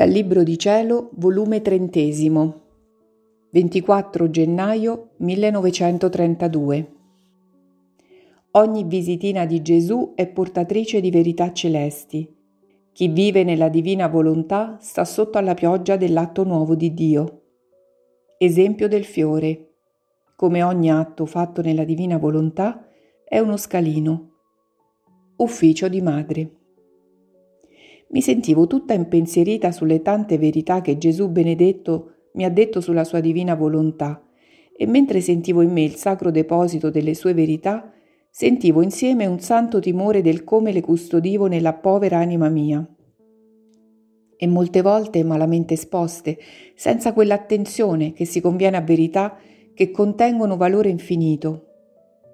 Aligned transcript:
Dal 0.00 0.08
Libro 0.08 0.42
di 0.42 0.56
Cielo, 0.56 1.10
volume 1.16 1.60
trentesimo, 1.60 2.60
24 3.50 4.30
gennaio 4.30 5.10
1932. 5.18 6.92
Ogni 8.52 8.84
visitina 8.84 9.44
di 9.44 9.60
Gesù 9.60 10.12
è 10.14 10.26
portatrice 10.26 11.02
di 11.02 11.10
verità 11.10 11.52
celesti. 11.52 12.34
Chi 12.92 13.08
vive 13.08 13.44
nella 13.44 13.68
divina 13.68 14.08
volontà 14.08 14.78
sta 14.80 15.04
sotto 15.04 15.36
alla 15.36 15.52
pioggia 15.52 15.96
dell'atto 15.96 16.44
nuovo 16.44 16.74
di 16.74 16.94
Dio. 16.94 17.42
Esempio 18.38 18.88
del 18.88 19.04
fiore. 19.04 19.72
Come 20.34 20.62
ogni 20.62 20.90
atto 20.90 21.26
fatto 21.26 21.60
nella 21.60 21.84
divina 21.84 22.16
volontà 22.16 22.88
è 23.22 23.38
uno 23.38 23.58
scalino. 23.58 24.30
Ufficio 25.36 25.88
di 25.90 26.00
madre 26.00 26.59
mi 28.12 28.22
sentivo 28.22 28.66
tutta 28.66 28.94
impensierita 28.94 29.70
sulle 29.72 30.02
tante 30.02 30.38
verità 30.38 30.80
che 30.80 30.98
Gesù 30.98 31.28
benedetto 31.28 32.12
mi 32.34 32.44
ha 32.44 32.50
detto 32.50 32.80
sulla 32.80 33.04
sua 33.04 33.20
divina 33.20 33.54
volontà 33.54 34.24
e 34.80 34.86
mentre 34.86 35.20
sentivo 35.20 35.60
in 35.60 35.72
me 35.72 35.82
il 35.82 35.96
sacro 35.96 36.30
deposito 36.30 36.88
delle 36.88 37.12
sue 37.12 37.34
verità, 37.34 37.92
sentivo 38.30 38.80
insieme 38.80 39.26
un 39.26 39.38
santo 39.38 39.78
timore 39.78 40.22
del 40.22 40.42
come 40.42 40.72
le 40.72 40.80
custodivo 40.80 41.48
nella 41.48 41.74
povera 41.74 42.16
anima 42.16 42.48
mia. 42.48 42.82
E 44.38 44.46
molte 44.46 44.80
volte 44.80 45.22
malamente 45.22 45.74
esposte, 45.74 46.38
senza 46.74 47.12
quell'attenzione 47.12 48.14
che 48.14 48.24
si 48.24 48.40
conviene 48.40 48.78
a 48.78 48.80
verità 48.80 49.36
che 49.74 49.90
contengono 49.90 50.56
valore 50.56 50.88
infinito. 50.88 51.66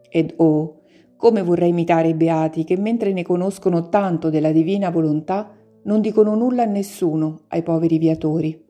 Ed 0.09 0.35
oh, 0.37 0.83
come 1.17 1.43
vorrei 1.43 1.71
imitare 1.71 2.07
i 2.07 2.15
beati 2.15 2.63
che 2.63 2.79
mentre 2.79 3.13
ne 3.13 3.25
conoscono 3.25 3.89
tanto 3.89 4.31
della 4.31 4.53
divina 4.53 4.91
volontà, 4.91 5.53
non 5.87 6.01
dicono 6.01 6.35
nulla 6.35 6.65
a 6.65 6.67
nessuno, 6.67 7.43
ai 7.49 7.63
poveri 7.63 7.99
viatori. 7.99 8.65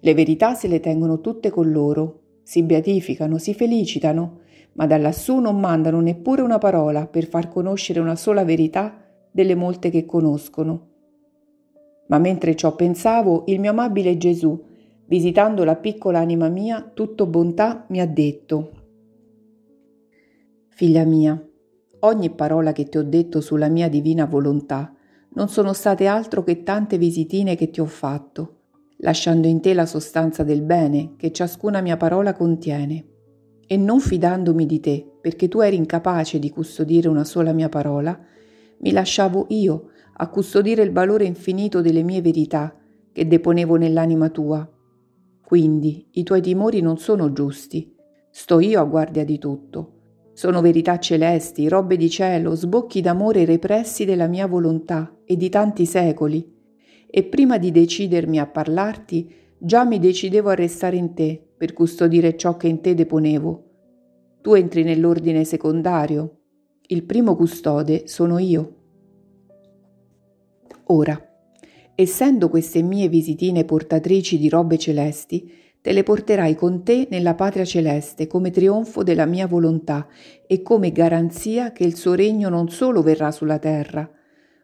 Le 0.00 0.14
verità 0.14 0.54
se 0.54 0.68
le 0.68 0.80
tengono 0.80 1.20
tutte 1.20 1.50
con 1.50 1.70
loro, 1.70 2.20
si 2.42 2.62
beatificano, 2.62 3.38
si 3.38 3.54
felicitano, 3.54 4.40
ma 4.74 4.86
da 4.86 4.98
lassù 4.98 5.38
non 5.38 5.58
mandano 5.58 6.00
neppure 6.00 6.42
una 6.42 6.58
parola 6.58 7.06
per 7.06 7.26
far 7.26 7.48
conoscere 7.48 8.00
una 8.00 8.16
sola 8.16 8.44
verità 8.44 9.02
delle 9.30 9.54
molte 9.54 9.90
che 9.90 10.06
conoscono. 10.06 10.88
Ma 12.08 12.18
mentre 12.18 12.54
ciò 12.54 12.74
pensavo, 12.74 13.44
il 13.46 13.60
mio 13.60 13.70
amabile 13.70 14.16
Gesù, 14.16 14.62
visitando 15.06 15.64
la 15.64 15.76
piccola 15.76 16.18
anima 16.18 16.48
mia, 16.48 16.90
tutto 16.92 17.26
bontà, 17.26 17.86
mi 17.88 18.00
ha 18.00 18.06
detto, 18.06 18.70
Figlia 20.68 21.04
mia, 21.04 21.40
ogni 22.00 22.30
parola 22.30 22.72
che 22.72 22.88
ti 22.88 22.98
ho 22.98 23.02
detto 23.02 23.40
sulla 23.40 23.68
mia 23.68 23.88
divina 23.88 24.24
volontà, 24.24 24.94
non 25.32 25.48
sono 25.48 25.72
state 25.72 26.06
altro 26.06 26.42
che 26.42 26.62
tante 26.62 26.98
visitine 26.98 27.54
che 27.54 27.70
ti 27.70 27.80
ho 27.80 27.86
fatto, 27.86 28.56
lasciando 28.98 29.46
in 29.46 29.60
te 29.60 29.74
la 29.74 29.86
sostanza 29.86 30.42
del 30.42 30.62
bene 30.62 31.14
che 31.16 31.30
ciascuna 31.30 31.80
mia 31.80 31.96
parola 31.96 32.32
contiene. 32.32 33.06
E 33.66 33.76
non 33.76 34.00
fidandomi 34.00 34.66
di 34.66 34.80
te, 34.80 35.06
perché 35.20 35.46
tu 35.46 35.60
eri 35.60 35.76
incapace 35.76 36.40
di 36.40 36.50
custodire 36.50 37.08
una 37.08 37.24
sola 37.24 37.52
mia 37.52 37.68
parola, 37.68 38.18
mi 38.78 38.90
lasciavo 38.90 39.46
io 39.50 39.90
a 40.14 40.28
custodire 40.28 40.82
il 40.82 40.90
valore 40.90 41.24
infinito 41.24 41.80
delle 41.80 42.02
mie 42.02 42.20
verità 42.20 42.76
che 43.12 43.26
deponevo 43.28 43.76
nell'anima 43.76 44.28
tua. 44.30 44.68
Quindi 45.44 46.08
i 46.12 46.24
tuoi 46.24 46.40
timori 46.40 46.80
non 46.80 46.98
sono 46.98 47.32
giusti, 47.32 47.94
sto 48.30 48.58
io 48.58 48.80
a 48.80 48.84
guardia 48.84 49.24
di 49.24 49.38
tutto 49.38 49.98
sono 50.40 50.62
verità 50.62 50.98
celesti, 50.98 51.68
robe 51.68 51.98
di 51.98 52.08
cielo, 52.08 52.54
sbocchi 52.54 53.02
d'amore 53.02 53.44
repressi 53.44 54.06
della 54.06 54.26
mia 54.26 54.46
volontà 54.46 55.14
e 55.26 55.36
di 55.36 55.50
tanti 55.50 55.84
secoli. 55.84 56.50
E 57.06 57.24
prima 57.24 57.58
di 57.58 57.70
decidermi 57.70 58.38
a 58.38 58.46
parlarti, 58.46 59.30
già 59.58 59.84
mi 59.84 59.98
decidevo 59.98 60.48
a 60.48 60.54
restare 60.54 60.96
in 60.96 61.12
te 61.12 61.46
per 61.58 61.74
custodire 61.74 62.38
ciò 62.38 62.56
che 62.56 62.68
in 62.68 62.80
te 62.80 62.94
deponevo. 62.94 63.64
Tu 64.40 64.54
entri 64.54 64.82
nell'ordine 64.82 65.44
secondario. 65.44 66.38
Il 66.86 67.02
primo 67.02 67.36
custode 67.36 68.04
sono 68.06 68.38
io. 68.38 68.76
Ora, 70.84 71.22
essendo 71.94 72.48
queste 72.48 72.80
mie 72.80 73.08
visitine 73.08 73.66
portatrici 73.66 74.38
di 74.38 74.48
robe 74.48 74.78
celesti, 74.78 75.52
te 75.82 75.92
le 75.92 76.02
porterai 76.02 76.54
con 76.54 76.82
te 76.82 77.06
nella 77.10 77.34
patria 77.34 77.64
celeste 77.64 78.26
come 78.26 78.50
trionfo 78.50 79.02
della 79.02 79.24
mia 79.24 79.46
volontà 79.46 80.06
e 80.46 80.62
come 80.62 80.92
garanzia 80.92 81.72
che 81.72 81.84
il 81.84 81.96
suo 81.96 82.14
regno 82.14 82.48
non 82.48 82.68
solo 82.68 83.02
verrà 83.02 83.30
sulla 83.30 83.58
terra, 83.58 84.08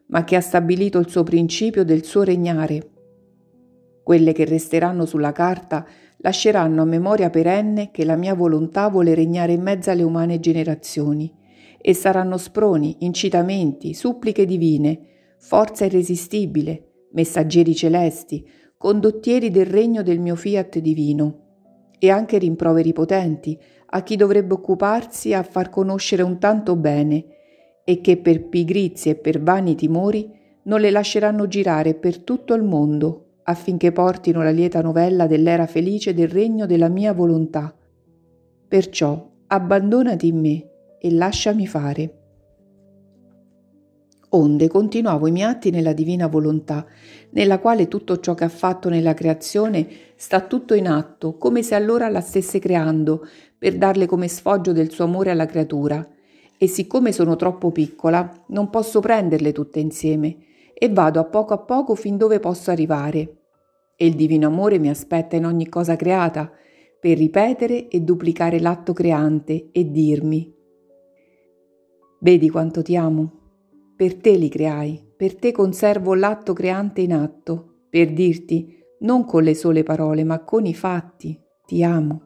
ma 0.09 0.25
che 0.25 0.37
ha 0.37 0.41
stabilito 0.41 0.99
il 0.99 1.09
suo 1.09 1.23
principio 1.23 1.85
del 1.85 2.05
suo 2.05 2.23
regnare. 2.23 2.91
Quelle 4.03 4.33
che 4.33 4.45
resteranno 4.45 5.07
sulla 5.07 5.33
carta 5.33 5.87
lasceranno 6.19 6.83
a 6.83 6.87
memoria 6.87 7.31
perenne 7.31 7.91
che 7.91 8.05
la 8.05 8.17
mia 8.17 8.35
volontà 8.35 8.89
vuole 8.89 9.15
regnare 9.15 9.53
in 9.53 9.63
mezzo 9.63 9.91
alle 9.91 10.03
umane 10.03 10.39
generazioni 10.39 11.33
e 11.81 11.95
saranno 11.95 12.37
sproni, 12.37 12.99
incitamenti, 13.01 13.95
suppliche 13.95 14.45
divine, 14.45 14.99
forza 15.39 15.85
irresistibile, 15.87 17.07
messaggeri 17.13 17.75
celesti, 17.75 18.47
condottieri 18.87 19.51
del 19.51 19.67
regno 19.67 20.05
del 20.05 20.21
mio 20.21 20.37
fiat 20.37 20.79
divino, 20.79 21.39
e 21.99 22.09
anche 22.09 22.39
rimproveri 22.39 22.93
potenti 22.93 23.59
a 23.85 24.01
chi 24.05 24.15
dovrebbe 24.15 24.55
occuparsi 24.55 25.35
a 25.35 25.43
far 25.43 25.71
conoscere 25.71 26.23
un 26.23 26.39
tanto 26.39 26.77
bene, 26.77 27.25
e 27.83 28.01
che 28.01 28.17
per 28.17 28.47
pigrizi 28.47 29.09
e 29.09 29.17
per 29.17 29.43
vani 29.43 29.75
timori 29.75 30.31
non 30.67 30.81
le 30.81 30.93
lasceranno 30.93 31.49
girare 31.49 31.95
per 31.95 32.21
tutto 32.21 32.55
il 32.55 32.63
mondo 32.63 33.39
affinché 33.43 33.91
portino 33.91 34.45
la 34.45 34.51
lieta 34.51 34.81
novella 34.83 35.27
dell'era 35.27 35.67
felice 35.67 36.15
del 36.15 36.29
regno 36.29 36.65
della 36.65 36.89
mia 36.89 37.13
volontà. 37.13 37.77
Perciò 38.69 39.29
abbandonati 39.49 40.29
in 40.29 40.39
me 40.39 40.71
e 41.01 41.11
lasciami 41.11 41.67
fare. 41.67 42.26
Onde 44.39 44.69
continuavo 44.69 45.29
i 45.29 45.33
miei 45.33 45.49
atti 45.49 45.71
nella 45.71 45.95
divina 45.95 46.27
volontà, 46.27 46.85
nella 47.31 47.59
quale 47.59 47.89
tutto 47.89 48.21
ciò 48.21 48.35
che 48.35 48.45
ha 48.45 48.51
fatto 48.51 48.91
nella 48.91 49.15
creazione 49.15 49.89
sta 50.15 50.43
tutto 50.43 50.75
in 50.75 50.89
atto, 50.89 51.39
come 51.39 51.63
se 51.63 51.75
allora 51.75 52.11
la 52.11 52.21
stesse 52.21 52.59
creando, 52.59 53.27
per 53.57 53.79
darle 53.79 54.05
come 54.05 54.29
sfoggio 54.29 54.73
del 54.73 54.91
suo 54.91 55.05
amore 55.05 55.31
alla 55.31 55.47
creatura. 55.47 56.07
E 56.59 56.67
siccome 56.67 57.13
sono 57.13 57.35
troppo 57.37 57.71
piccola, 57.71 58.45
non 58.49 58.69
posso 58.69 59.01
prenderle 59.01 59.53
tutte 59.53 59.81
insieme, 59.81 60.37
e 60.75 60.91
vado 60.91 61.19
a 61.19 61.25
poco 61.25 61.55
a 61.55 61.59
poco 61.59 61.95
fin 61.95 62.19
dove 62.19 62.39
posso 62.39 62.71
arrivare. 62.71 63.37
E 63.97 64.05
il 64.05 64.17
divino 64.17 64.49
amore 64.49 64.79
mi 64.79 64.91
aspetta 64.91 65.37
in 65.37 65.47
ogni 65.47 65.67
cosa 65.71 65.97
creata, 65.97 66.53
per 67.01 67.17
ripetere 67.17 67.89
e 67.89 68.01
duplicare 68.01 68.61
l'atto 68.61 68.93
creante 68.93 69.71
e 69.73 69.91
dirmi 69.91 70.53
Vedi 72.21 72.51
quanto 72.51 72.83
ti 72.83 72.97
amo. 72.97 73.36
Per 73.97 74.15
te 74.17 74.37
li 74.37 74.51
creai, 74.51 75.03
per 75.17 75.37
te 75.37 75.53
conservo 75.53 76.13
l'atto 76.13 76.53
creante 76.53 77.01
in 77.01 77.15
atto, 77.15 77.85
per 77.89 78.13
dirti, 78.13 78.79
non 79.01 79.25
con 79.25 79.43
le 79.43 79.55
sole 79.55 79.85
parole, 79.85 80.23
ma 80.23 80.45
con 80.45 80.67
i 80.67 80.75
fatti, 80.75 81.41
ti 81.65 81.83
amo. 81.83 82.21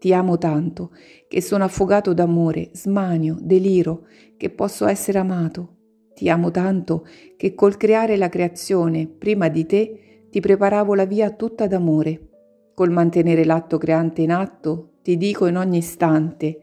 Ti 0.00 0.12
amo 0.12 0.36
tanto, 0.36 0.90
che 1.28 1.40
sono 1.40 1.62
affogato 1.62 2.12
d'amore, 2.12 2.70
smanio, 2.72 3.36
deliro, 3.40 4.06
che 4.36 4.50
posso 4.50 4.84
essere 4.88 5.18
amato. 5.18 5.76
Ti 6.12 6.28
amo 6.28 6.50
tanto, 6.50 7.06
che 7.36 7.54
col 7.54 7.76
creare 7.76 8.16
la 8.16 8.28
creazione, 8.28 9.06
prima 9.06 9.46
di 9.46 9.64
te, 9.64 10.26
ti 10.28 10.40
preparavo 10.40 10.94
la 10.94 11.04
via 11.04 11.30
tutta 11.30 11.68
d'amore. 11.68 12.30
Col 12.74 12.90
mantenere 12.90 13.44
l'atto 13.44 13.78
creante 13.78 14.22
in 14.22 14.32
atto, 14.32 14.94
ti 15.02 15.16
dico 15.16 15.46
in 15.46 15.56
ogni 15.56 15.78
istante, 15.78 16.62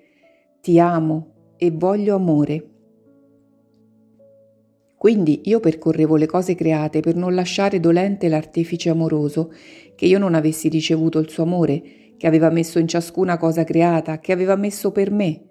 ti 0.60 0.80
amo 0.80 1.54
e 1.56 1.72
voglio 1.72 2.16
amore. 2.16 2.72
Quindi 5.04 5.42
io 5.44 5.60
percorrevo 5.60 6.16
le 6.16 6.28
cose 6.28 6.56
create 6.56 7.02
per 7.02 7.18
non 7.18 7.36
lasciare 7.36 7.82
dolente 7.82 8.30
l'artefice 8.30 8.90
amoroso, 8.90 9.52
che 9.96 10.06
io 10.06 10.18
non 10.18 10.34
avessi 10.34 10.70
ricevuto 10.70 11.20
il 11.20 11.30
suo 11.30 11.44
amore, 11.44 11.84
che 12.16 12.26
aveva 12.26 12.50
messo 12.50 12.80
in 12.80 12.88
ciascuna 12.88 13.38
cosa 13.38 13.66
creata, 13.66 14.20
che 14.20 14.32
aveva 14.32 14.56
messo 14.56 14.94
per 14.94 15.12
me. 15.12 15.42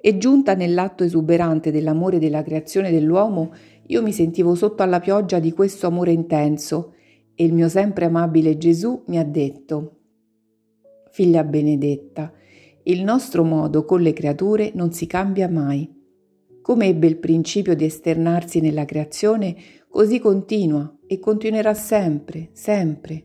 E 0.00 0.16
giunta 0.16 0.54
nell'atto 0.54 1.04
esuberante 1.04 1.70
dell'amore 1.70 2.18
della 2.18 2.42
creazione 2.42 2.90
dell'uomo, 2.90 3.52
io 3.88 4.00
mi 4.00 4.10
sentivo 4.10 4.54
sotto 4.54 4.82
alla 4.82 5.00
pioggia 5.00 5.38
di 5.38 5.52
questo 5.52 5.86
amore 5.86 6.12
intenso, 6.12 6.94
e 7.34 7.44
il 7.44 7.52
mio 7.52 7.68
sempre 7.68 8.06
amabile 8.06 8.56
Gesù 8.56 9.04
mi 9.08 9.18
ha 9.18 9.24
detto, 9.24 9.98
Figlia 11.10 11.44
benedetta, 11.44 12.32
il 12.84 13.04
nostro 13.04 13.44
modo 13.44 13.84
con 13.84 14.00
le 14.00 14.14
creature 14.14 14.72
non 14.74 14.92
si 14.92 15.06
cambia 15.06 15.50
mai. 15.50 16.03
Come 16.64 16.86
ebbe 16.86 17.06
il 17.08 17.18
principio 17.18 17.76
di 17.76 17.84
esternarsi 17.84 18.58
nella 18.58 18.86
creazione, 18.86 19.54
così 19.86 20.18
continua 20.18 20.96
e 21.06 21.20
continuerà 21.20 21.74
sempre, 21.74 22.48
sempre. 22.52 23.22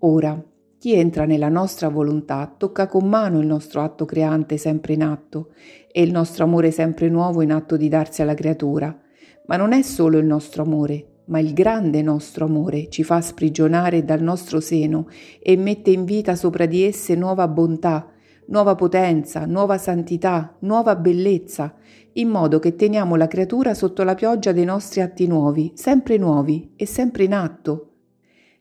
Ora, 0.00 0.38
chi 0.76 0.92
entra 0.92 1.24
nella 1.24 1.48
nostra 1.48 1.88
volontà 1.88 2.54
tocca 2.54 2.88
con 2.88 3.08
mano 3.08 3.40
il 3.40 3.46
nostro 3.46 3.80
atto 3.80 4.04
creante 4.04 4.58
sempre 4.58 4.92
in 4.92 5.02
atto 5.02 5.54
e 5.90 6.02
il 6.02 6.10
nostro 6.10 6.44
amore 6.44 6.70
sempre 6.72 7.08
nuovo 7.08 7.40
in 7.40 7.52
atto 7.52 7.78
di 7.78 7.88
darsi 7.88 8.20
alla 8.20 8.34
creatura. 8.34 9.00
Ma 9.46 9.56
non 9.56 9.72
è 9.72 9.80
solo 9.80 10.18
il 10.18 10.26
nostro 10.26 10.62
amore, 10.62 11.22
ma 11.28 11.38
il 11.38 11.54
grande 11.54 12.02
nostro 12.02 12.44
amore 12.44 12.90
ci 12.90 13.02
fa 13.02 13.22
sprigionare 13.22 14.04
dal 14.04 14.20
nostro 14.20 14.60
seno 14.60 15.08
e 15.40 15.56
mette 15.56 15.88
in 15.88 16.04
vita 16.04 16.34
sopra 16.34 16.66
di 16.66 16.82
esse 16.82 17.14
nuova 17.14 17.48
bontà, 17.48 18.11
nuova 18.52 18.74
potenza, 18.74 19.46
nuova 19.46 19.78
santità, 19.78 20.56
nuova 20.60 20.94
bellezza, 20.94 21.74
in 22.14 22.28
modo 22.28 22.58
che 22.58 22.76
teniamo 22.76 23.16
la 23.16 23.26
creatura 23.26 23.72
sotto 23.72 24.02
la 24.02 24.14
pioggia 24.14 24.52
dei 24.52 24.66
nostri 24.66 25.00
atti 25.00 25.26
nuovi, 25.26 25.72
sempre 25.74 26.18
nuovi 26.18 26.72
e 26.76 26.84
sempre 26.84 27.24
in 27.24 27.32
atto, 27.32 27.92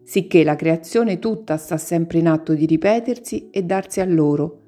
sicché 0.02 0.46
la 0.46 0.56
creazione 0.56 1.20
tutta 1.20 1.58
sta 1.58 1.76
sempre 1.76 2.20
in 2.20 2.30
atto 2.30 2.54
di 2.54 2.66
ripetersi 2.66 3.50
e 3.50 3.64
darsi 3.64 4.00
a 4.00 4.06
loro. 4.06 4.60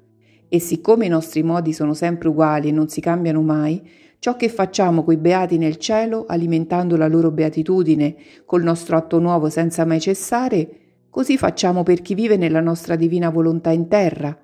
E 0.50 0.58
siccome 0.58 1.06
i 1.06 1.08
nostri 1.08 1.42
modi 1.42 1.72
sono 1.72 1.94
sempre 1.94 2.28
uguali 2.28 2.68
e 2.68 2.72
non 2.72 2.90
si 2.90 3.00
cambiano 3.00 3.40
mai, 3.40 3.82
ciò 4.18 4.36
che 4.36 4.50
facciamo 4.50 5.04
coi 5.04 5.16
beati 5.16 5.56
nel 5.56 5.78
cielo, 5.78 6.26
alimentando 6.28 6.98
la 6.98 7.08
loro 7.08 7.30
beatitudine 7.30 8.14
col 8.44 8.62
nostro 8.62 8.98
atto 8.98 9.18
nuovo 9.18 9.48
senza 9.48 9.86
mai 9.86 10.00
cessare, 10.00 10.68
così 11.08 11.38
facciamo 11.38 11.82
per 11.82 12.02
chi 12.02 12.14
vive 12.14 12.36
nella 12.36 12.60
nostra 12.60 12.94
divina 12.94 13.30
volontà 13.30 13.70
in 13.70 13.88
terra. 13.88 14.38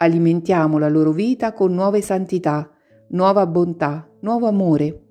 Alimentiamo 0.00 0.78
la 0.78 0.88
loro 0.88 1.10
vita 1.10 1.52
con 1.52 1.74
nuove 1.74 2.02
santità, 2.02 2.70
nuova 3.08 3.44
bontà, 3.48 4.08
nuovo 4.20 4.46
amore. 4.46 5.02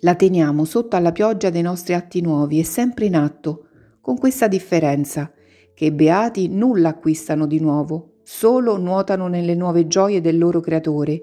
La 0.00 0.16
teniamo 0.16 0.64
sotto 0.64 0.96
alla 0.96 1.12
pioggia 1.12 1.48
dei 1.48 1.62
nostri 1.62 1.94
atti 1.94 2.20
nuovi 2.20 2.58
e 2.58 2.64
sempre 2.64 3.06
in 3.06 3.14
atto, 3.14 3.68
con 4.00 4.18
questa 4.18 4.48
differenza, 4.48 5.32
che 5.72 5.84
i 5.84 5.92
beati 5.92 6.48
nulla 6.48 6.88
acquistano 6.88 7.46
di 7.46 7.60
nuovo, 7.60 8.14
solo 8.24 8.76
nuotano 8.76 9.28
nelle 9.28 9.54
nuove 9.54 9.86
gioie 9.86 10.20
del 10.20 10.36
loro 10.36 10.58
creatore. 10.58 11.22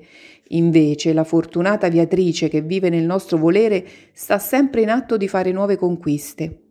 Invece 0.50 1.12
la 1.12 1.26
fortunata 1.26 1.90
viatrice 1.90 2.48
che 2.48 2.62
vive 2.62 2.88
nel 2.88 3.04
nostro 3.04 3.38
volere 3.38 3.86
sta 4.14 4.40
sempre 4.40 4.84
in 4.84 4.90
atto 4.90 5.18
di 5.18 5.28
fare 5.28 5.52
nuove 5.52 5.76
conquiste. 5.76 6.62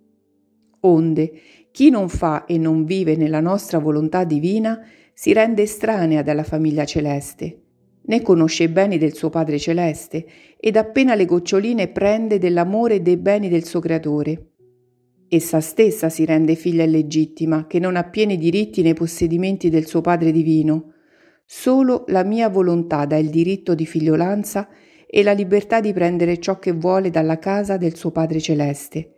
Onde, 0.80 1.32
chi 1.74 1.90
non 1.90 2.08
fa 2.08 2.44
e 2.44 2.56
non 2.56 2.84
vive 2.84 3.16
nella 3.16 3.40
nostra 3.40 3.80
volontà 3.80 4.22
divina 4.22 4.80
si 5.12 5.32
rende 5.32 5.62
estranea 5.62 6.22
dalla 6.22 6.44
famiglia 6.44 6.84
celeste 6.84 7.62
né 8.06 8.22
conosce 8.22 8.64
i 8.64 8.68
beni 8.68 8.98
del 8.98 9.14
suo 9.14 9.30
Padre 9.30 9.58
Celeste, 9.58 10.26
ed 10.58 10.76
appena 10.76 11.14
le 11.14 11.24
goccioline 11.24 11.88
prende 11.88 12.38
dell'amore 12.38 12.96
e 12.96 13.00
dei 13.00 13.16
beni 13.16 13.48
del 13.48 13.64
suo 13.64 13.80
Creatore. 13.80 14.50
Essa 15.28 15.60
stessa 15.60 16.08
si 16.10 16.24
rende 16.24 16.54
figlia 16.54 16.84
illegittima, 16.84 17.66
che 17.66 17.78
non 17.78 17.96
ha 17.96 18.04
pieni 18.04 18.36
diritti 18.36 18.82
nei 18.82 18.94
possedimenti 18.94 19.70
del 19.70 19.86
suo 19.86 20.00
Padre 20.00 20.32
Divino. 20.32 20.92
Solo 21.46 22.04
la 22.08 22.24
mia 22.24 22.48
volontà 22.48 23.06
dà 23.06 23.16
il 23.16 23.30
diritto 23.30 23.74
di 23.74 23.86
figliolanza 23.86 24.68
e 25.06 25.22
la 25.22 25.32
libertà 25.32 25.80
di 25.80 25.92
prendere 25.92 26.38
ciò 26.38 26.58
che 26.58 26.72
vuole 26.72 27.10
dalla 27.10 27.38
casa 27.38 27.76
del 27.76 27.96
suo 27.96 28.10
Padre 28.10 28.40
Celeste. 28.40 29.13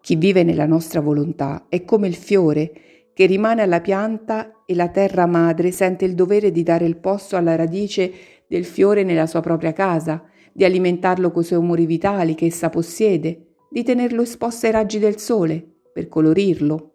Chi 0.00 0.16
vive 0.16 0.42
nella 0.42 0.66
nostra 0.66 1.00
volontà 1.00 1.66
è 1.68 1.84
come 1.84 2.08
il 2.08 2.14
fiore 2.14 2.72
che 3.12 3.26
rimane 3.26 3.62
alla 3.62 3.80
pianta 3.80 4.62
e 4.64 4.74
la 4.74 4.88
terra 4.88 5.26
madre 5.26 5.70
sente 5.72 6.04
il 6.06 6.14
dovere 6.14 6.50
di 6.50 6.62
dare 6.62 6.86
il 6.86 6.96
posto 6.96 7.36
alla 7.36 7.54
radice 7.54 8.12
del 8.46 8.64
fiore 8.64 9.02
nella 9.04 9.26
sua 9.26 9.40
propria 9.40 9.72
casa, 9.72 10.24
di 10.52 10.64
alimentarlo 10.64 11.30
coi 11.30 11.44
suoi 11.44 11.58
umori 11.58 11.86
vitali 11.86 12.34
che 12.34 12.46
essa 12.46 12.70
possiede, 12.70 13.56
di 13.70 13.82
tenerlo 13.82 14.22
esposto 14.22 14.66
ai 14.66 14.72
raggi 14.72 14.98
del 14.98 15.18
sole 15.18 15.64
per 15.92 16.08
colorirlo. 16.08 16.92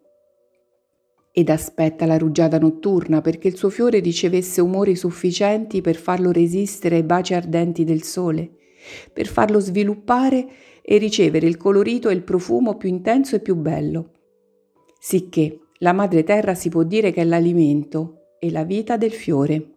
Ed 1.30 1.48
aspetta 1.48 2.06
la 2.06 2.18
rugiada 2.18 2.58
notturna 2.58 3.20
perché 3.20 3.48
il 3.48 3.56
suo 3.56 3.70
fiore 3.70 4.00
ricevesse 4.00 4.60
umori 4.60 4.96
sufficienti 4.96 5.80
per 5.80 5.94
farlo 5.94 6.32
resistere 6.32 6.96
ai 6.96 7.02
baci 7.02 7.34
ardenti 7.34 7.84
del 7.84 8.02
sole, 8.02 8.50
per 9.12 9.26
farlo 9.26 9.60
sviluppare 9.60 10.46
e 10.88 10.98
ricevere 10.98 11.48
il 11.48 11.56
colorito 11.56 12.08
e 12.08 12.14
il 12.14 12.22
profumo 12.22 12.76
più 12.76 12.88
intenso 12.88 13.34
e 13.34 13.40
più 13.40 13.56
bello. 13.56 14.12
Sicché 15.00 15.58
la 15.78 15.92
madre 15.92 16.22
terra 16.22 16.54
si 16.54 16.68
può 16.68 16.84
dire 16.84 17.10
che 17.10 17.22
è 17.22 17.24
l'alimento 17.24 18.36
e 18.38 18.52
la 18.52 18.62
vita 18.62 18.96
del 18.96 19.10
fiore. 19.10 19.72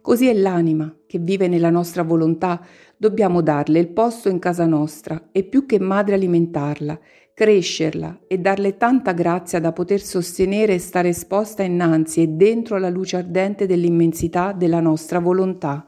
Così 0.00 0.26
è 0.26 0.34
l'anima 0.34 0.92
che 1.06 1.20
vive 1.20 1.46
nella 1.46 1.70
nostra 1.70 2.02
volontà, 2.02 2.60
dobbiamo 2.96 3.42
darle 3.42 3.78
il 3.78 3.90
posto 3.90 4.28
in 4.28 4.40
casa 4.40 4.66
nostra 4.66 5.28
e 5.30 5.44
più 5.44 5.66
che 5.66 5.78
madre 5.78 6.14
alimentarla, 6.14 6.98
crescerla 7.32 8.22
e 8.26 8.38
darle 8.38 8.76
tanta 8.76 9.12
grazia 9.12 9.60
da 9.60 9.72
poter 9.72 10.00
sostenere 10.00 10.74
e 10.74 10.78
stare 10.78 11.10
esposta 11.10 11.62
innanzi 11.62 12.22
e 12.22 12.26
dentro 12.26 12.76
la 12.78 12.90
luce 12.90 13.18
ardente 13.18 13.66
dell'immensità 13.66 14.52
della 14.52 14.80
nostra 14.80 15.20
volontà. 15.20 15.87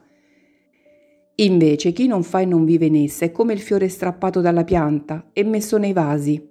Invece 1.41 1.91
chi 1.91 2.07
non 2.07 2.23
fa 2.23 2.39
e 2.39 2.45
non 2.45 2.65
vive 2.65 2.85
in 2.85 2.95
essa 2.95 3.25
è 3.25 3.31
come 3.31 3.53
il 3.53 3.61
fiore 3.61 3.89
strappato 3.89 4.41
dalla 4.41 4.63
pianta 4.63 5.29
e 5.33 5.43
messo 5.43 5.77
nei 5.77 5.93
vasi. 5.93 6.47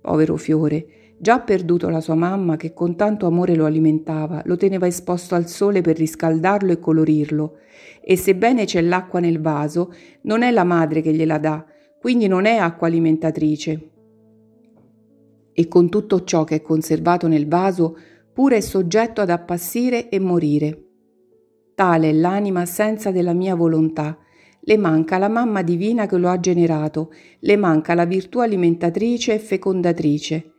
Povero 0.00 0.36
fiore, 0.36 0.86
Già 1.16 1.40
perduto 1.40 1.88
la 1.88 2.00
sua 2.00 2.14
mamma 2.14 2.56
che 2.56 2.74
con 2.74 2.96
tanto 2.96 3.26
amore 3.26 3.54
lo 3.54 3.64
alimentava, 3.64 4.42
lo 4.44 4.56
teneva 4.56 4.86
esposto 4.86 5.34
al 5.34 5.48
sole 5.48 5.80
per 5.80 5.96
riscaldarlo 5.96 6.72
e 6.72 6.78
colorirlo, 6.78 7.58
e 8.02 8.16
sebbene 8.16 8.64
c'è 8.64 8.82
l'acqua 8.82 9.20
nel 9.20 9.40
vaso, 9.40 9.92
non 10.22 10.42
è 10.42 10.50
la 10.50 10.64
madre 10.64 11.00
che 11.00 11.12
gliela 11.14 11.38
dà, 11.38 11.64
quindi 11.98 12.26
non 12.26 12.44
è 12.44 12.56
acqua 12.56 12.88
alimentatrice. 12.88 13.90
E 15.52 15.68
con 15.68 15.88
tutto 15.88 16.24
ciò 16.24 16.44
che 16.44 16.56
è 16.56 16.62
conservato 16.62 17.28
nel 17.28 17.46
vaso, 17.46 17.96
pure 18.32 18.56
è 18.56 18.60
soggetto 18.60 19.20
ad 19.20 19.30
appassire 19.30 20.08
e 20.08 20.18
morire. 20.18 20.83
Tale 21.74 22.10
è 22.10 22.12
l'anima 22.12 22.66
senza 22.66 23.10
della 23.10 23.32
mia 23.32 23.54
volontà, 23.54 24.16
le 24.66 24.78
manca 24.78 25.18
la 25.18 25.28
mamma 25.28 25.62
divina 25.62 26.06
che 26.06 26.16
lo 26.16 26.28
ha 26.28 26.40
generato, 26.40 27.12
le 27.40 27.56
manca 27.56 27.94
la 27.94 28.06
virtù 28.06 28.38
alimentatrice 28.38 29.34
e 29.34 29.38
fecondatrice. 29.38 30.52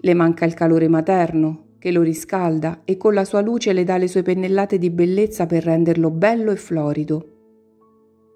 Le 0.00 0.14
manca 0.14 0.44
il 0.44 0.54
calore 0.54 0.86
materno, 0.86 1.70
che 1.80 1.90
lo 1.90 2.02
riscalda 2.02 2.82
e 2.84 2.96
con 2.96 3.14
la 3.14 3.24
sua 3.24 3.40
luce 3.40 3.72
le 3.72 3.82
dà 3.82 3.96
le 3.96 4.06
sue 4.06 4.22
pennellate 4.22 4.78
di 4.78 4.90
bellezza 4.90 5.46
per 5.46 5.64
renderlo 5.64 6.10
bello 6.10 6.52
e 6.52 6.56
florido. 6.56 7.26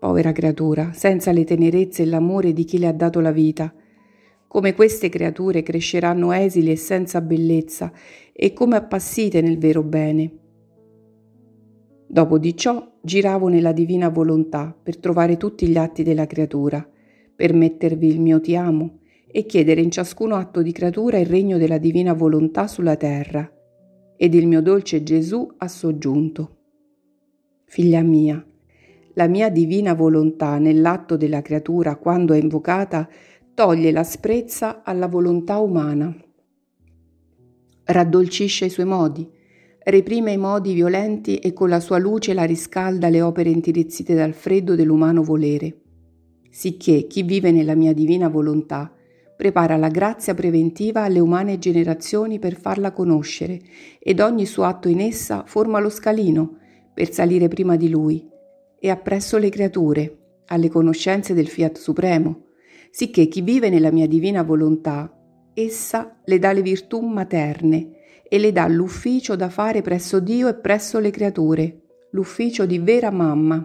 Povera 0.01 0.33
creatura, 0.33 0.93
senza 0.93 1.31
le 1.31 1.45
tenerezze 1.45 2.03
e 2.03 2.07
l'amore 2.07 2.53
di 2.53 2.65
chi 2.65 2.79
le 2.79 2.89
ha 2.89 2.93
dato 2.93 3.21
la 3.21 3.31
vita. 3.31 3.73
Come 4.49 4.75
queste 4.75 5.09
creature 5.09 5.63
cresceranno 5.63 6.33
esili 6.33 6.73
e 6.73 6.77
senza 6.77 7.21
bellezza 7.21 7.93
e 8.33 8.53
come 8.53 8.75
appassite 8.75 9.41
nel 9.41 9.59
vero 9.59 9.85
bene. 9.85 10.42
Dopo 12.13 12.37
di 12.37 12.55
ciò 12.55 12.99
giravo 13.01 13.49
nella 13.49 13.73
divina 13.73 14.11
volontà 14.11 14.77
per 14.83 14.99
trovare 14.99 15.39
tutti 15.39 15.67
gli 15.67 15.79
atti 15.79 16.03
della 16.03 16.27
creatura, 16.27 16.87
per 17.35 17.55
mettervi 17.55 18.07
il 18.07 18.21
mio 18.21 18.39
ti 18.39 18.55
amo 18.55 18.99
e 19.27 19.47
chiedere 19.47 19.81
in 19.81 19.91
ciascuno 19.91 20.35
atto 20.35 20.61
di 20.61 20.73
creatura 20.73 21.17
il 21.17 21.25
regno 21.25 21.57
della 21.57 21.79
divina 21.79 22.13
volontà 22.13 22.67
sulla 22.67 22.97
terra. 22.97 23.51
Ed 24.15 24.35
il 24.35 24.47
mio 24.47 24.61
dolce 24.61 25.03
Gesù 25.03 25.55
ha 25.57 25.67
soggiunto. 25.69 26.57
Figlia 27.65 28.03
mia, 28.03 28.47
la 29.15 29.27
mia 29.27 29.49
divina 29.49 29.95
volontà 29.95 30.59
nell'atto 30.59 31.17
della 31.17 31.41
creatura, 31.41 31.97
quando 31.97 32.35
è 32.35 32.39
invocata, 32.39 33.09
toglie 33.55 33.91
l'asprezza 33.91 34.83
alla 34.83 35.09
volontà 35.09 35.57
umana. 35.61 36.15
Raddolcisce 37.85 38.67
i 38.67 38.71
suoi 38.71 38.85
modi, 38.85 39.41
reprime 39.85 40.33
i 40.33 40.37
modi 40.37 40.75
violenti 40.75 41.37
e 41.37 41.53
con 41.53 41.69
la 41.69 41.81
sua 41.81 41.99
luce 41.99 42.35
la 42.35 42.45
riscalda 42.45 43.09
le 43.09 43.21
opere 43.21 43.51
intirizzite 43.51 44.15
dal 44.15 44.33
freddo 44.33 44.75
dell'umano 44.75 45.23
volere. 45.23 45.81
Sicché 46.51 47.07
chi 47.07 47.23
vive 47.23 47.51
nella 47.51 47.75
mia 47.75 47.93
divina 47.93 48.29
volontà 48.29 48.93
prepara 49.35 49.77
la 49.77 49.89
grazia 49.89 50.35
preventiva 50.35 51.03
alle 51.03 51.19
umane 51.19 51.59
generazioni 51.59 52.39
per 52.39 52.55
farla 52.55 52.93
conoscere 52.93 53.61
ed 53.99 54.21
ogni 54.21 54.47
suo 54.47 54.65
atto 54.65 54.89
in 54.89 55.01
essa 55.01 55.45
forma 55.47 55.81
lo 55.81 55.89
scalino 55.89 56.59
per 56.95 57.11
salire 57.11 57.49
prima 57.49 57.77
di 57.77 57.89
lui 57.89 58.29
e 58.79 58.91
appresso 58.91 59.39
le 59.39 59.49
creature, 59.49 60.19
alle 60.47 60.69
conoscenze 60.69 61.35
del 61.35 61.49
Fiat 61.49 61.79
Supremo, 61.79 62.47
sicché 62.91 63.27
chi 63.29 63.41
vive 63.41 63.71
nella 63.71 63.91
mia 63.91 64.07
divina 64.07 64.43
volontà, 64.43 65.11
essa 65.55 66.21
le 66.25 66.39
dà 66.39 66.53
le 66.53 66.63
virtù 66.63 67.01
materne 67.01 68.02
e 68.33 68.39
le 68.39 68.51
dà 68.51 68.67
l'ufficio 68.67 69.37
da 69.37 69.51
fare 69.51 69.83
presso 69.83 70.19
Dio 70.19 70.49
e 70.49 70.55
presso 70.55 70.99
le 70.99 71.11
creature, 71.11 71.83
l'ufficio 72.13 72.65
di 72.65 72.79
vera 72.79 73.11
mamma. 73.11 73.63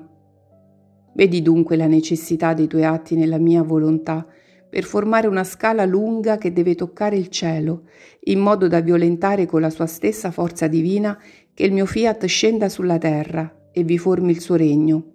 Vedi 1.13 1.41
dunque 1.41 1.77
la 1.77 1.87
necessità 1.87 2.53
dei 2.53 2.67
tuoi 2.67 2.83
atti 2.83 3.15
nella 3.15 3.37
mia 3.37 3.63
volontà, 3.63 4.27
per 4.69 4.83
formare 4.83 5.27
una 5.27 5.45
scala 5.45 5.85
lunga 5.85 6.37
che 6.37 6.51
deve 6.51 6.75
toccare 6.75 7.15
il 7.15 7.29
cielo, 7.29 7.83
in 8.25 8.39
modo 8.39 8.67
da 8.67 8.81
violentare 8.81 9.45
con 9.45 9.61
la 9.61 9.69
sua 9.69 9.85
stessa 9.85 10.31
forza 10.31 10.67
divina 10.67 11.17
che 11.53 11.63
il 11.63 11.71
mio 11.71 11.85
fiat 11.85 12.25
scenda 12.25 12.67
sulla 12.67 12.97
terra 12.97 13.69
e 13.71 13.85
vi 13.85 13.97
formi 13.97 14.31
il 14.31 14.41
suo 14.41 14.55
regno, 14.55 15.13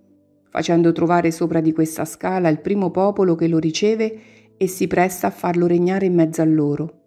facendo 0.49 0.93
trovare 0.93 1.31
sopra 1.31 1.61
di 1.61 1.75
questa 1.75 2.07
scala 2.07 2.49
il 2.49 2.61
primo 2.63 2.91
popolo 2.91 3.35
che 3.35 3.49
lo 3.49 3.59
riceve 3.59 4.19
e 4.57 4.67
si 4.67 4.87
presta 4.87 5.27
a 5.27 5.31
farlo 5.31 5.67
regnare 5.67 6.07
in 6.07 6.15
mezzo 6.15 6.41
a 6.41 6.47
loro. 6.47 7.02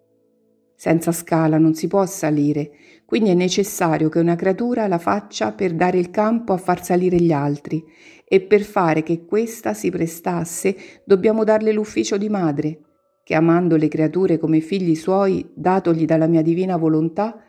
Senza 0.76 1.10
scala 1.10 1.56
non 1.56 1.74
si 1.74 1.86
può 1.86 2.04
salire, 2.04 2.70
quindi 3.06 3.30
è 3.30 3.34
necessario 3.34 4.08
che 4.10 4.18
una 4.18 4.36
creatura 4.36 4.86
la 4.86 4.98
faccia 4.98 5.52
per 5.52 5.74
dare 5.74 5.98
il 5.98 6.10
campo 6.10 6.52
a 6.52 6.58
far 6.58 6.84
salire 6.84 7.16
gli 7.16 7.32
altri, 7.32 7.82
e 8.28 8.40
per 8.42 8.62
fare 8.62 9.02
che 9.02 9.24
questa 9.24 9.72
si 9.72 9.90
prestasse 9.90 10.76
dobbiamo 11.04 11.44
darle 11.44 11.72
l'ufficio 11.72 12.18
di 12.18 12.28
madre, 12.28 12.80
che 13.22 13.34
amando 13.34 13.76
le 13.76 13.88
creature 13.88 14.38
come 14.38 14.60
figli 14.60 14.94
suoi, 14.94 15.48
datogli 15.54 16.04
dalla 16.04 16.26
mia 16.26 16.42
divina 16.42 16.76
volontà, 16.76 17.42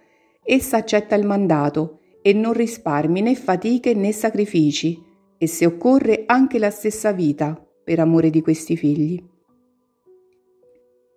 essa 0.44 0.78
accetta 0.78 1.16
il 1.16 1.26
mandato 1.26 2.00
e 2.22 2.32
non 2.34 2.54
risparmi 2.54 3.22
né 3.22 3.36
fatiche 3.36 3.94
né 3.94 4.12
sacrifici, 4.14 5.04
e 5.38 5.48
se 5.48 5.66
occorre 5.66 6.24
anche 6.26 6.60
la 6.60 6.70
stessa 6.70 7.12
vita 7.12 7.62
per 7.84 8.00
amore 8.00 8.30
di 8.30 8.42
questi 8.42 8.78
figli. 8.78 9.22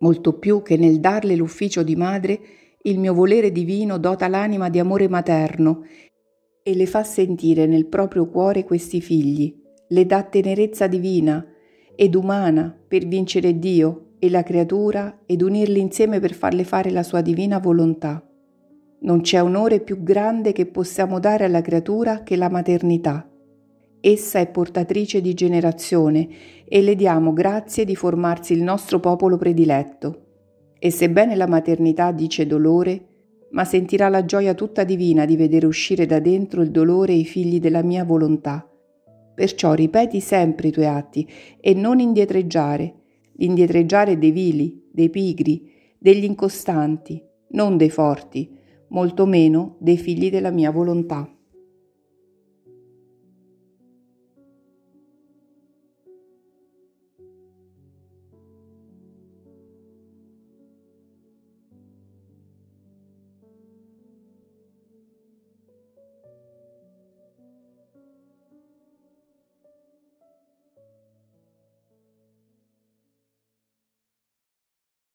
Molto 0.00 0.38
più 0.38 0.62
che 0.62 0.76
nel 0.76 0.98
darle 1.00 1.36
l'ufficio 1.36 1.82
di 1.82 1.96
madre, 1.96 2.40
il 2.82 2.98
mio 2.98 3.12
volere 3.12 3.52
divino 3.52 3.98
dota 3.98 4.28
l'anima 4.28 4.70
di 4.70 4.78
amore 4.78 5.08
materno 5.08 5.84
e 6.62 6.74
le 6.74 6.86
fa 6.86 7.04
sentire 7.04 7.66
nel 7.66 7.86
proprio 7.86 8.28
cuore 8.28 8.64
questi 8.64 9.00
figli, 9.00 9.54
le 9.88 10.06
dà 10.06 10.22
tenerezza 10.22 10.86
divina 10.86 11.46
ed 11.94 12.14
umana 12.14 12.74
per 12.88 13.06
vincere 13.06 13.58
Dio 13.58 14.12
e 14.18 14.30
la 14.30 14.42
creatura 14.42 15.20
ed 15.26 15.42
unirli 15.42 15.80
insieme 15.80 16.18
per 16.18 16.34
farle 16.34 16.64
fare 16.64 16.90
la 16.90 17.02
sua 17.02 17.20
divina 17.20 17.58
volontà. 17.58 18.24
Non 19.00 19.20
c'è 19.20 19.42
onore 19.42 19.80
più 19.80 20.02
grande 20.02 20.52
che 20.52 20.66
possiamo 20.66 21.18
dare 21.18 21.44
alla 21.44 21.62
creatura 21.62 22.22
che 22.22 22.36
la 22.36 22.48
maternità. 22.48 23.29
Essa 24.02 24.38
è 24.38 24.48
portatrice 24.48 25.20
di 25.20 25.34
generazione 25.34 26.28
e 26.64 26.80
le 26.80 26.94
diamo 26.94 27.34
grazie 27.34 27.84
di 27.84 27.94
formarsi 27.94 28.54
il 28.54 28.62
nostro 28.62 28.98
popolo 28.98 29.36
prediletto. 29.36 30.24
E 30.78 30.90
sebbene 30.90 31.36
la 31.36 31.46
maternità 31.46 32.10
dice 32.10 32.46
dolore, 32.46 33.06
ma 33.50 33.64
sentirà 33.64 34.08
la 34.08 34.24
gioia 34.24 34.54
tutta 34.54 34.84
divina 34.84 35.26
di 35.26 35.36
vedere 35.36 35.66
uscire 35.66 36.06
da 36.06 36.18
dentro 36.18 36.62
il 36.62 36.70
dolore 36.70 37.12
i 37.12 37.26
figli 37.26 37.60
della 37.60 37.82
mia 37.82 38.04
volontà. 38.04 38.66
Perciò 39.34 39.74
ripeti 39.74 40.20
sempre 40.20 40.68
i 40.68 40.70
tuoi 40.70 40.86
atti 40.86 41.28
e 41.60 41.74
non 41.74 41.98
indietreggiare, 41.98 42.94
l'indietreggiare 43.34 44.16
dei 44.16 44.30
vili, 44.30 44.88
dei 44.90 45.10
pigri, 45.10 45.70
degli 45.98 46.24
incostanti, 46.24 47.22
non 47.50 47.76
dei 47.76 47.90
forti, 47.90 48.56
molto 48.88 49.26
meno 49.26 49.76
dei 49.78 49.98
figli 49.98 50.30
della 50.30 50.50
mia 50.50 50.70
volontà. 50.70 51.30